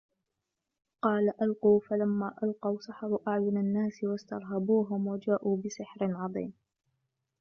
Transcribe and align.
قَالَ 1.01 1.33
أَلْقُوا 1.41 1.79
فَلَمَّا 1.79 2.35
أَلْقَوْا 2.43 2.77
سَحَرُوا 2.81 3.19
أَعْيُنَ 3.27 3.57
النَّاسِ 3.57 4.03
وَاسْتَرْهَبُوهُمْ 4.03 5.07
وَجَاءُوا 5.07 5.57
بِسِحْرٍ 5.57 5.99
عَظِيمٍ 6.13 6.53